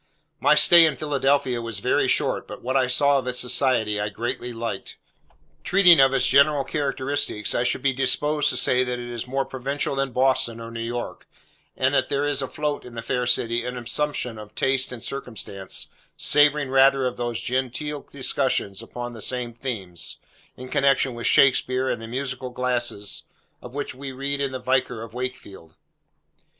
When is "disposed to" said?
7.93-8.57